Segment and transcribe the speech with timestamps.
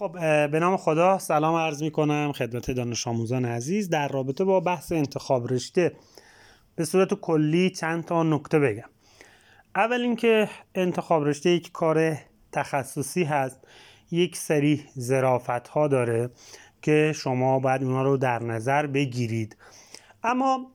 [0.00, 0.12] خب
[0.50, 3.88] به نام خدا سلام عرض می کنم خدمت دانش آموزان عزیز.
[3.88, 5.92] در رابطه با بحث انتخاب رشته
[6.76, 8.88] به صورت کلی چند تا نکته بگم.
[9.76, 12.16] اول اینکه انتخاب رشته یک کار
[12.52, 13.60] تخصصی هست.
[14.10, 16.30] یک سری زرافت ها داره
[16.82, 19.56] که شما باید اونا رو در نظر بگیرید.
[20.24, 20.70] اما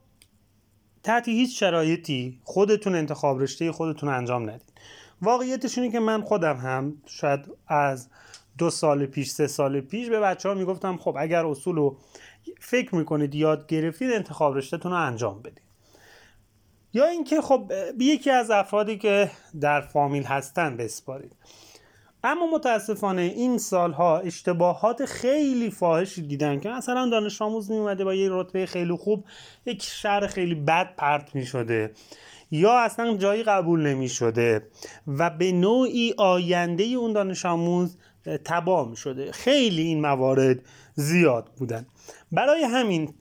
[1.04, 4.74] تحت هیچ شرایطی خودتون انتخاب رشته خودتون انجام ندید.
[5.22, 8.10] واقعیتش اینه که من خودم هم شاید از
[8.58, 11.98] دو سال پیش سه سال پیش به بچه ها می‌گفتم خب اگر اصول رو
[12.60, 15.62] فکر می‌کنید یاد گرفتید انتخاب رشتهتون رو انجام بدید.
[16.94, 21.36] یا اینکه خب یکی از افرادی که در فامیل هستن بسپارید.
[22.24, 28.14] اما متاسفانه این سالها اشتباهات خیلی فاحشی دیدن که مثلا دانش آموز می اومده با
[28.14, 29.26] یه رتبه خیلی خوب
[29.66, 31.92] یک شهر خیلی بد پرت می شده
[32.52, 34.68] یا اصلا جایی قبول نمی شده
[35.08, 37.98] و به نوعی آینده اون دانش آموز
[38.46, 39.32] تباه می شده.
[39.32, 40.60] خیلی این موارد
[40.94, 41.86] زیاد بودن.
[42.32, 43.14] برای همین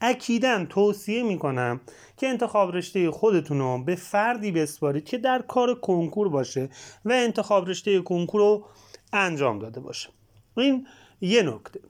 [0.00, 1.80] اکیدا توصیه می‌کنم
[2.16, 6.68] که انتخاب رشته خودتون رو به فردی بسپارید که در کار کنکور باشه
[7.04, 8.64] و انتخاب رشته کنکور رو
[9.12, 10.08] انجام داده باشه.
[10.56, 10.86] این
[11.20, 11.80] یه نکته.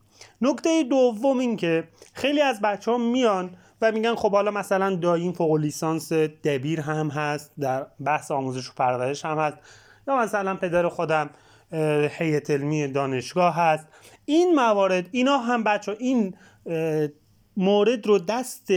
[0.42, 5.32] نکته دوم این که خیلی از بچه ها میان و میگن خب حالا مثلا دایین
[5.32, 9.56] فوق لیسانس دبیر هم هست در بحث آموزش و پرورش هم هست.
[10.08, 11.30] یا مثلا پدر خودم
[12.18, 13.86] هیئت علمی دانشگاه هست.
[14.24, 16.36] این موارد اینا هم بچه این
[17.56, 18.72] مورد رو دست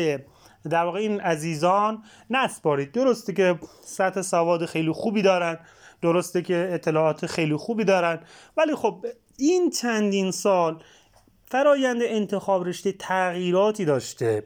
[0.70, 2.92] در واقع این عزیزان نسپارید.
[2.92, 5.60] درسته که سطح سواد خیلی خوبی دارن
[6.02, 8.20] درسته که اطلاعات خیلی خوبی دارن
[8.58, 9.06] ولی خب
[9.38, 10.84] این چندین سال
[11.56, 14.44] فرایند انتخاب رشته تغییراتی داشته.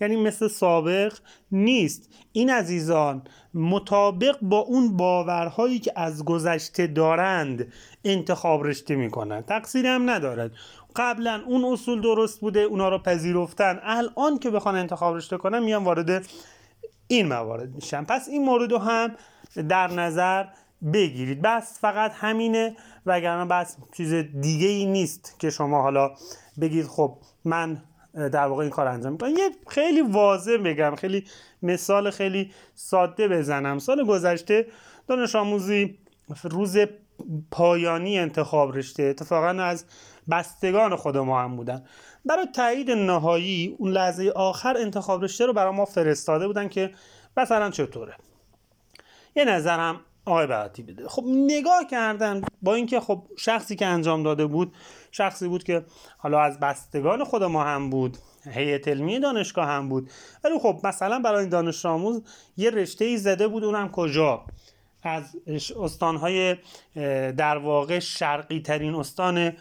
[0.00, 1.12] یعنی مثل سابق
[1.52, 2.10] نیست.
[2.32, 3.22] این عزیزان
[3.54, 7.72] مطابق با اون باورهایی که از گذشته دارند
[8.04, 10.50] انتخاب رشته می‌کنن تقصیری هم ندارد.
[10.96, 13.80] قبلا اون اصول درست بوده اونا رو پذیرفتن.
[13.82, 16.26] الان که بخوان انتخاب رشته کنن میان وارد
[17.08, 18.04] این موارد میشن.
[18.04, 19.14] پس این مورد رو هم
[19.68, 20.44] در نظر
[20.92, 21.42] بگیرید.
[21.42, 22.76] بس فقط همینه
[23.06, 26.14] وگرنه بس چیز دیگه ای نیست که شما حالا
[26.60, 27.82] بگید خب من
[28.14, 29.30] در واقع این کار انجام می‌کنم.
[29.30, 31.24] یه خیلی واضح بگم خیلی
[31.62, 33.78] مثال خیلی ساده بزنم.
[33.78, 34.66] سال گذشته
[35.06, 35.98] دانش آموزی
[36.44, 36.76] روز
[37.50, 39.84] پایانی انتخاب رشته اتفاقا از
[40.30, 41.84] بستگان خود ما هم بودن.
[42.24, 46.90] برای تایید نهایی اون لحظه آخر انتخاب رشته رو برای ما فرستاده بودن که
[47.36, 48.16] مثلا چطوره؟
[49.36, 54.46] یه نظرم آقای بعدی بده خب نگاه کردن با اینکه خب شخصی که انجام داده
[54.46, 54.72] بود
[55.10, 55.84] شخصی بود که
[56.18, 58.18] حالا از بستگان خود ما هم بود
[58.50, 60.10] هیئت علمی دانشگاه هم بود.
[60.44, 62.22] ولی خب مثلا برای این دانش آموز
[62.56, 64.44] یه رشته ای زده بود اونم کجا؟
[65.02, 65.36] از
[65.80, 66.56] استانهای
[67.36, 69.52] در واقع شرقی ترین استان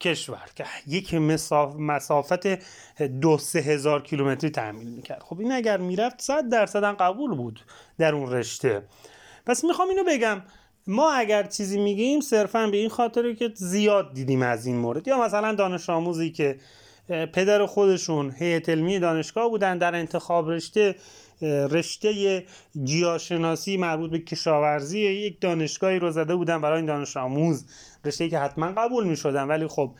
[0.00, 1.14] کشور که یک
[1.78, 2.46] مسافت
[3.20, 5.22] دو سه هزار کیلومتری تحمیل می‌کرد.
[5.22, 7.60] خب این اگر می‌رفت صد درصد قبول بود
[7.98, 8.82] در اون رشته.
[9.46, 10.42] پس می‌خوام اینو بگم.
[10.86, 15.08] ما اگر چیزی میگیم صرفا به این خاطره که زیاد دیدیم از این مورد.
[15.08, 16.58] یا مثلا دانش آموزی که
[17.08, 20.94] پدر خودشون هیئت علمی دانشگاه بودن در انتخاب رشته
[21.70, 22.44] رشته
[22.84, 27.66] گیاهشناسی مربوط به کشاورزی یک دانشگاهی رو زده بودن برای این دانش آموز.
[28.04, 29.94] رشته که حتما قبول می شدن ولی خب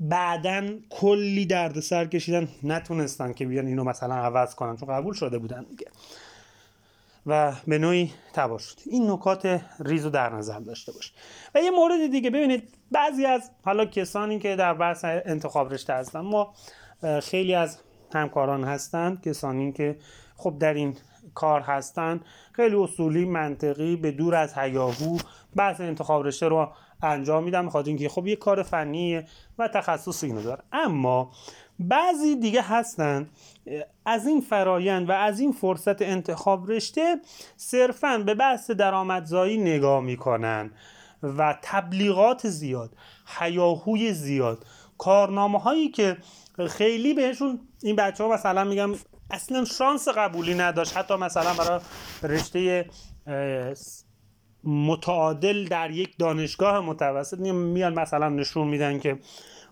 [0.00, 2.48] بعدا کلی دردسر کشیدن.
[2.62, 5.86] نتونستن که بیان اینو مثلا عوض کنن چون قبول شده بودن دیگه.
[7.28, 8.76] و به نوعی تبا شد.
[8.86, 11.12] این نکات ریز رو در نظر داشته باش.
[11.54, 16.20] و یه مورد دیگه ببینید بعضی از حالا کسانی که در بحث انتخاب رشته هستن
[16.20, 16.54] ما
[17.22, 17.78] خیلی از
[18.14, 19.98] همکاران هستند کسانی که
[20.36, 20.96] خب در این
[21.34, 22.20] کار هستن
[22.52, 25.18] خیلی اصولی منطقی به دور از هیاهو
[25.56, 26.72] بحث انتخاب رشته رو
[27.02, 29.26] انجام میدم می‌خواد اینکه خب یه کار فنیه
[29.58, 30.62] و تخصص اینو داره.
[30.72, 31.30] اما
[31.78, 33.28] بعضی دیگه هستن
[34.04, 37.20] از این فرایند و از این فرصت انتخاب رشته
[37.56, 40.70] صرفا به بحث درآمدزایی نگاه می‌کنن
[41.22, 42.90] و تبلیغات زیاد
[43.38, 44.66] حیاهوی زیاد.
[44.98, 46.16] کارنامه هایی که
[46.68, 48.90] خیلی بهشون این بچه ها مثلا میگم
[49.30, 51.80] اصلا شانس قبولی نداشت حتی مثلا برای
[52.22, 52.86] رشته
[54.64, 59.18] متعادل در یک دانشگاه متوسط میان مثلا نشون میدن که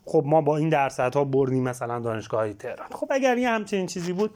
[0.06, 2.88] خب ما با این درصدها بردیم مثلا دانشگاه تهران.
[2.92, 4.30] خب اگر یه همچنین چیزی بود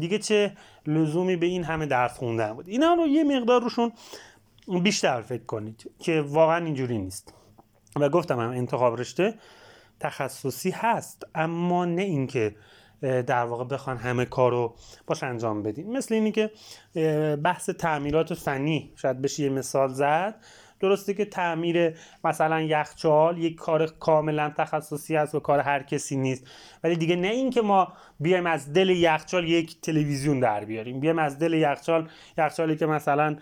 [0.00, 0.52] دیگه چه
[0.86, 3.92] لزومی به این همه درس خوندن بود؟ اینا رو یه مقدار روشون
[4.82, 7.34] بیشتر فکر کنید که واقعا اینجوری نیست.
[7.96, 9.34] و گفتم هم انتخاب رشته
[10.00, 12.54] تخصصی هست اما نه اینکه
[13.02, 14.74] در واقع بخوان همه کار رو
[15.06, 16.50] باش انجام بدیم مثل اینی که
[17.36, 20.34] بحث تعمیرات فنی شاید بشه یه مثال زد.
[20.80, 21.94] درسته که تعمیر
[22.24, 26.46] مثلا یخچال یک کار کاملا تخصصی است و کار هر کسی نیست.
[26.84, 31.00] ولی دیگه نه اینکه ما بیایم از دل یخچال یک تلویزیون در بیاریم.
[31.00, 32.08] بیایم از دل یخچال
[32.38, 33.36] یخچالی که مثلا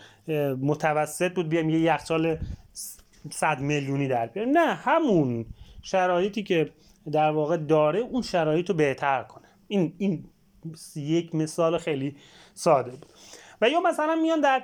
[0.61, 2.39] متوسط بود بیایم یه یخچال
[3.31, 4.59] صد میلیونی در بیاریم.
[4.59, 5.47] نه همون
[5.83, 6.71] شرایطی که
[7.13, 9.49] در واقع داره اون شرایط رو بهتر کنه.
[9.69, 10.25] این این
[10.97, 12.17] یک مثال خیلی
[12.55, 13.07] ساده بود.
[13.61, 14.63] و یا مثلا میان در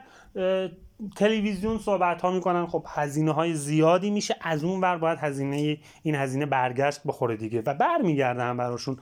[1.17, 2.67] تلویزیون صحبت ها می‌کنن.
[2.67, 4.37] خب هزینه های زیادی میشه.
[4.41, 7.63] از اون ور باید هزینه این هزینه برگشت بخوره دیگه.
[7.67, 8.99] و برمیگردن براشون.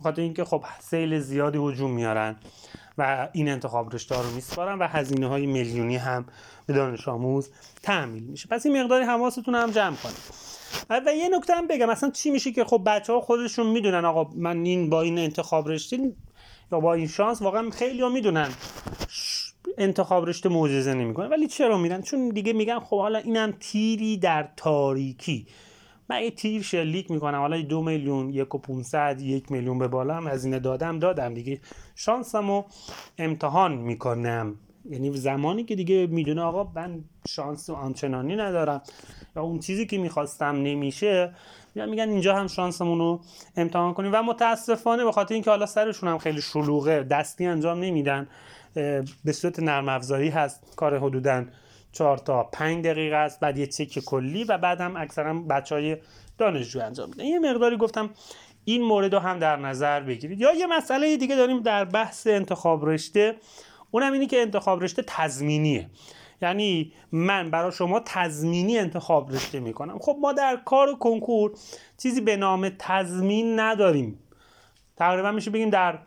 [0.00, 2.36] بخاطر اینکه خب سیل زیادی هجوم میارن
[2.98, 6.26] و این انتخاب رشته رو میسپارن و هزینه های میلیونی هم
[6.66, 7.50] به دانش آموز
[7.82, 8.48] تحمیل میشه.
[8.48, 10.16] پس این مقداری حواستون هم جمع کنید.
[11.06, 11.86] و یه نکته هم بگم.
[11.86, 15.68] مثلا چی میشه که خب بچه ها خودشون می‌دونن آقا من این با این انتخاب
[15.68, 16.12] رشته
[16.72, 18.48] یا با این شانس واقعا خیلی ها می‌دونن
[19.78, 24.48] انتخاب رشته معجزه نمی‌کنه ولی چرا میرن چون دیگه میگن خب حالا اینم تیری در
[24.56, 25.46] تاریکی.
[26.10, 27.38] من یه تیر شلیک می‌کنم.
[27.38, 31.60] حالا دو میلیون یک و پونصد یک میلیون به بالا هم هزینه دادم دادم دیگه.
[31.94, 32.64] شانسمو
[33.18, 34.54] امتحان می‌کنم.
[34.90, 38.82] یعنی زمانی که دیگه می‌دونه آقا من شانس آنچنانی ندارم.
[39.36, 41.34] یا اون چیزی که می‌خواستم نمیشه.
[41.74, 43.20] میگن اینجا هم شانسمون رو
[43.56, 44.10] امتحان کنیم.
[44.14, 48.28] و متاسفانه به خاطر اینکه حالا سرشون هم خیلی شلوغه دستی انجام نمیدن.
[49.24, 50.74] به صورت نرم افزاری هست.
[50.76, 51.44] کار حدودا
[51.92, 53.40] 4 تا 5 دقیقه است.
[53.40, 55.96] بعد یه چک کلی و بعد هم اکثرا بچه های
[56.38, 57.24] دانشجو انجام میدن.
[57.24, 58.10] یه مقداری گفتم
[58.64, 60.40] این مورد رو هم در نظر بگیرید.
[60.40, 63.36] یا یه مسئله دیگه داریم در بحث انتخاب رشته.
[63.90, 65.90] اونم اینی که انتخاب رشته تضمینیه.
[66.42, 69.98] یعنی من برای شما تضمینی انتخاب رشته می‌کنم.
[69.98, 71.52] خب ما در کار کنکور
[71.98, 74.18] چیزی به نام تضمین نداریم.
[74.96, 75.98] تقریبا میشه بگیم در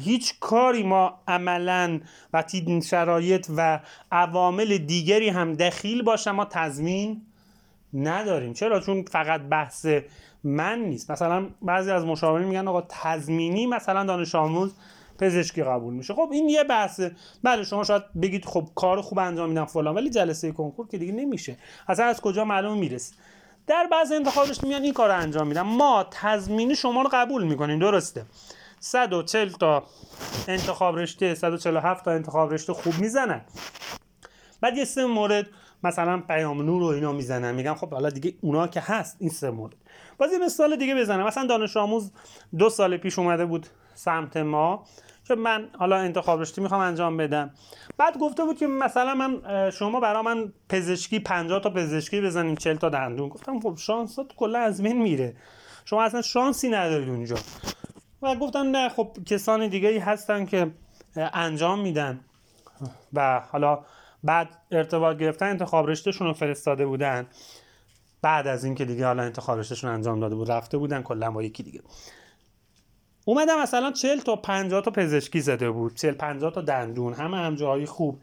[0.00, 2.00] هیچ کاری ما عملا
[2.32, 2.44] و
[2.84, 3.80] شرایط و
[4.12, 7.22] عوامل دیگری هم دخیل باشه ما تضمین
[7.94, 8.52] نداریم.
[8.52, 9.86] چرا؟ چون فقط بحث
[10.44, 11.10] من نیست.
[11.10, 14.74] مثلا بعضی از مشاورین میگن آقا تضمینی مثلا دانش آموز
[15.18, 16.14] پزشکی قبول میشه.
[16.14, 20.10] خب این یه بحثه بله شما شاید بگید خب کار خوب انجام میدم فلان ولی
[20.10, 21.56] جلسه کنکور که دیگه نمیشه.
[21.88, 23.14] اصلا از کجا معلوم می‌رسه؟
[23.66, 27.78] در بعض انتخابش میان این کار رو انجام میدن ما تضمینی شما رو قبول می‌کنیم.
[27.78, 28.24] درسته.
[28.80, 29.84] 140 تا
[30.48, 33.40] انتخاب رشته 147 تا انتخاب رشته خوب می‌زنن
[34.60, 35.46] بعد یه سه مورد
[35.84, 37.54] مثلا پیام نور و اینا می‌زنن.
[37.54, 39.74] میگم خب حالا دیگه اونا که هست این سه مورد.
[40.18, 41.26] باز یه مثال دیگه بزنم.
[41.26, 42.12] مثلا دانش آموز
[42.58, 44.84] دو سال پیش اومده بود سمت ما.
[45.24, 47.50] که من حالا انتخاب رشته می‌خوام انجام بدم.
[47.98, 52.76] بعد گفته بود که مثلا من شما برا من پزشکی 50 تا پزشکی بزنیم 40
[52.76, 53.28] تا دندون.
[53.28, 55.36] گفتم خب شانس کلا از من میره.
[55.84, 57.36] شما اصلا شانسی ندارید اونجا.
[58.22, 60.70] و گفتم نه خب کسان دیگه ای هستن که
[61.16, 62.20] انجام میدن.
[63.12, 63.84] و حالا
[64.24, 67.26] بعد ارتباط گرفتن انتخاب رشتهشون رو فرستاده بودن.
[68.22, 71.62] بعد از اینکه دیگه حالا انتخاب رشتهشون انجام داده بود رفته بودن کلا با یکی
[71.62, 71.80] دیگه.
[73.24, 77.54] اومدم مثلا 40 تا 50 تا پزشکی زده بود 40 50 تا دندون همه هم
[77.54, 78.20] جاهای خوب.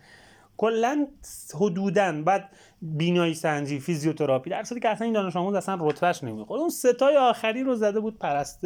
[0.58, 1.08] کلا
[1.56, 2.50] حدودا بعد
[2.82, 6.62] بینایی سنجی فیزیوتراپی در صورتی که اصلا این دانش آموز اصلا رتبهش نمی‌خورد.
[6.62, 8.66] اون ستای آخری رو زده بود پرست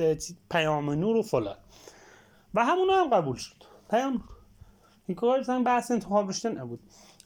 [0.52, 1.58] پیام نور و فلان.
[2.54, 3.64] و همونو هم قبول شد.
[3.90, 4.24] پیام
[5.08, 6.80] این بحث انتخاب رشته نبود.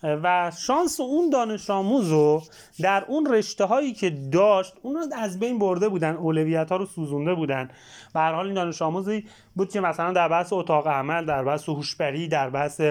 [0.03, 2.43] و شانس اون دانش آموز رو
[2.81, 6.15] در اون رشته هایی که داشت اون رو از بین برده بودن.
[6.15, 7.69] اولویت ها رو سوزونده بودن.
[8.15, 11.69] و هر حال این دانش آموزی بود که مثلا در بحث اتاق عمل در بحث
[11.69, 12.81] هوشبری در بحث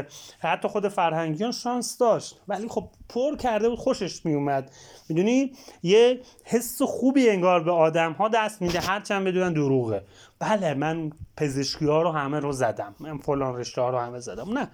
[0.41, 2.41] حتی خود فرهنگیان شانس داشت.
[2.49, 4.71] ولی خب پر کرده بود خوشش می اومد
[5.09, 5.53] می‌دونی؟
[5.83, 10.05] یه حس خوبی انگار به آدم ها دست میده هرچند بدونن دروغه.
[10.39, 12.95] بله من پزشکی ها رو همه رو زدم.
[13.01, 14.59] من فلان رشته ها رو همه زدم.
[14.59, 14.69] نه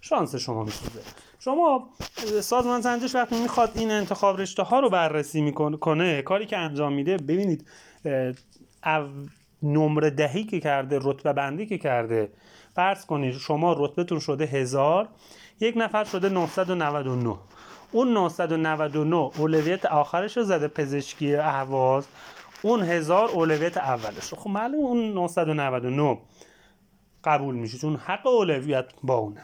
[0.00, 1.00] شانس شما میسوزه.
[1.38, 1.90] شما
[2.40, 7.16] سازمان سنجش وقتی می‌خواد این انتخاب رشته ها رو بررسی می‌کنه کاری که انجام میده
[7.16, 7.66] ببینید
[9.62, 12.32] نمره دهی که کرده رتبه بندی که کرده
[12.74, 15.08] فرض کنید شما رتبهتون شده هزار
[15.60, 17.36] یک نفر شده 999
[17.92, 22.06] اون 999 اولویت آخرش رو زده پزشکی اهواز.
[22.62, 26.18] اون هزار اولویت اولش خب معلوم اون 999
[27.24, 29.42] قبول میشه چون حق اولویت با اونه.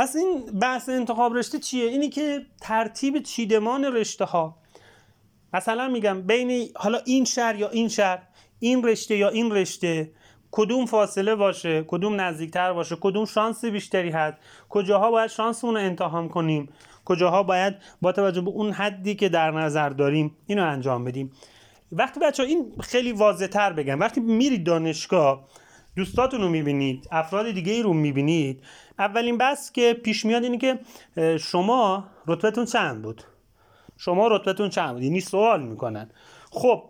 [0.00, 4.56] پس این بحث انتخاب رشته چیه؟ اینی که ترتیب چیدمان رشته ها
[5.54, 8.22] مثلا میگم بین حالا این شهر یا این شهر
[8.60, 10.10] این رشته یا این رشته
[10.50, 14.36] کدوم فاصله باشه کدوم نزدیکتر باشه کدوم شانس بیشتری هست
[14.68, 16.68] کجاها باید شانسمون رو امتحان کنیم
[17.04, 21.32] کجاها باید با توجه به اون حدی که در نظر داریم اینو انجام بدیم.
[21.92, 25.48] وقتی بچه این خیلی واضح تر بگم وقتی میرید دانشگاه
[25.96, 28.62] دوستاتون رو می‌بینید افراد دیگه ای رو می‌بینید.
[28.98, 30.78] اولین بس که پیش میاد اینه که
[31.38, 33.22] شما رتبتون چند بود؟
[33.96, 36.10] شما رتبتون چند بود؟ یعنی سوال می‌کنن.
[36.50, 36.84] خب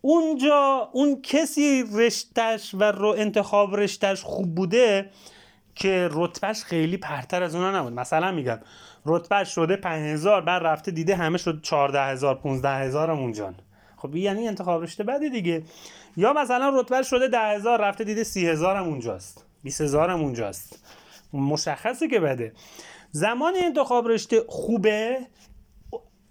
[0.00, 5.10] اونجا اون کسی رشتش و رو انتخاب رشتش خوب بوده
[5.74, 7.92] که رتبهش خیلی پرتر از اونا نبود.
[7.92, 8.58] مثلا میگم
[9.06, 13.54] رتبهش شده 5000 بعد رفته دیده همه شد 14000 15000 هم اونجان
[14.02, 15.62] خب یعنی انتخاب رشته بده دیگه.
[16.16, 19.44] یا مثلا رتبه شده 10000 رفته دیده 30000 هم اونجاست.
[19.64, 20.84] 20000 هم اونجاست.
[21.32, 22.52] مشخصه که بده.
[23.10, 25.18] زمان انتخاب رشته خوبه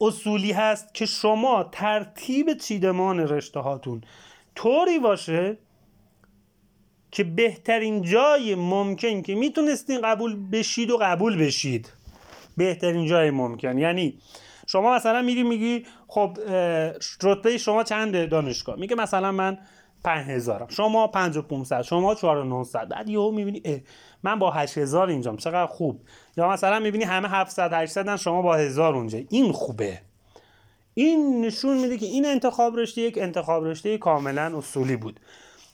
[0.02, 4.04] اصولی هست که شما ترتیب چیدمان رشته هاتون
[4.56, 5.58] طوری باشه
[7.12, 11.94] که بهترین جای ممکن که می‌تونستین قبول بشید و قبول بشید.
[12.58, 13.78] بهترین جای ممکن.
[13.78, 14.20] یعنی
[14.68, 16.38] شما مثلا میری میگی خب
[17.24, 19.58] رتبه شما چند دانشگاه؟ میگه مثلا من
[20.04, 23.84] 5000 شما 5500 شما 4900 بعد یهو می‌بینی
[24.24, 25.38] من با 8000 اینجام.
[25.38, 26.02] چقدر خوب.
[26.38, 29.20] یا مثلا می‌بینی همه 700 800 شما با 1000 اونجا.
[29.30, 30.02] این خوبه.
[30.94, 35.20] این نشون میده که این انتخاب رشته یک انتخاب رشته کاملا اصولی بود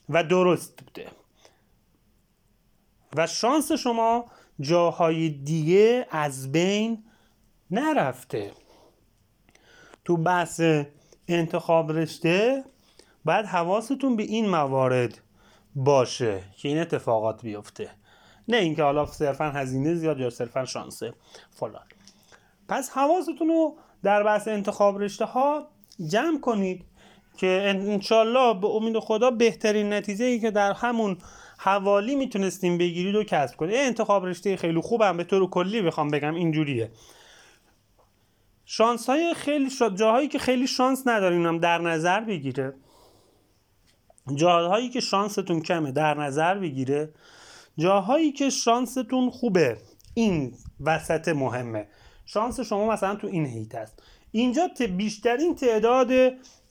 [0.10, 1.08] و درست بوده.
[3.16, 4.26] و شانس شما
[4.60, 7.04] جاهای دیگه از بین
[7.72, 8.52] نرفته.
[10.06, 10.62] تو بحث
[11.28, 12.64] انتخاب رشته
[13.26, 15.20] باید حواستون به این موارد
[15.76, 17.90] باشه که این اتفاقات بیفته.
[18.48, 21.14] نه اینکه حالا صرفا هزینه زیاد یا صرفا شانسه
[21.52, 21.86] فلان.
[22.68, 25.68] پس حواستون رو در بحث انتخاب رشته ها
[26.08, 26.86] جمع کنید
[27.38, 31.18] که انشالله به امید خدا بهترین نتیجه ای که در همون
[31.58, 33.76] حوالی می‌تونستیم بگیرید و کسب کنید.
[33.76, 36.92] انتخاب رشته خیلی خوبم به طور کلی بخوام بگم اینجوریه.
[38.66, 42.74] شانس های خیلی جاهایی که خیلی شانس ندارین هم در نظر بگیره.
[44.36, 47.14] جاهایی که شانستون کمه در نظر بگیره.
[47.78, 49.78] جاهایی که شانستون خوبه
[50.14, 51.88] این وسط مهمه.
[52.26, 56.08] شانس شما مثلا تو این هیت است اینجا بیشترین تعداد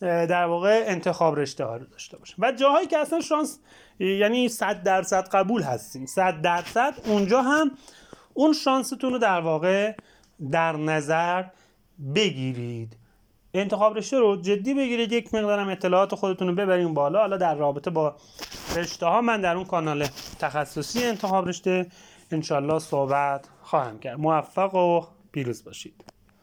[0.00, 3.58] در واقع انتخاب رشته ها رو داشته باشه و جاهایی که اصلا شانس
[3.98, 6.06] یعنی 100 درصد قبول هستیم.
[6.06, 7.70] 100 درصد اونجا هم
[8.34, 9.94] اون شانستون رو در واقع
[10.50, 11.44] در نظر
[12.14, 12.96] بگیرید.
[13.54, 15.12] انتخاب رشته رو جدی بگیرید.
[15.12, 17.20] یک مقدارم اطلاعات خودتون رو ببرین بالا.
[17.20, 18.16] حالا در رابطه با
[18.76, 20.06] رشته ها من در اون کانال
[20.38, 21.86] تخصصی انتخاب رشته
[22.30, 24.18] انشالله صحبت خواهم کرد.
[24.18, 26.04] موفق و پیروز باشید.